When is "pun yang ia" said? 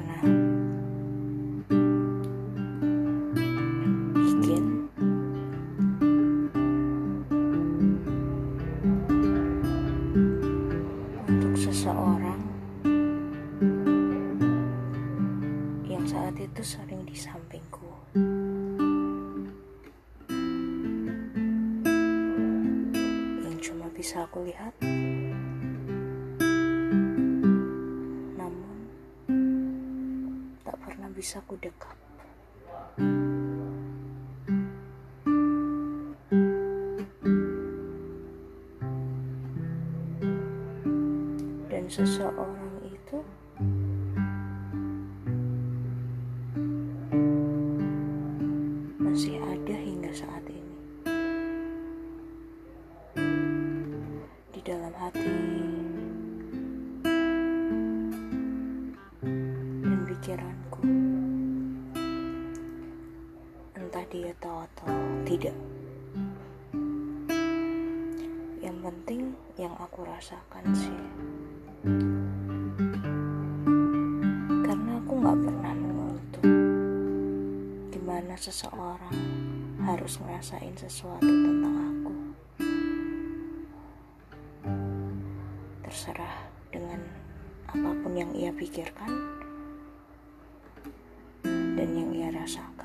88.02-88.50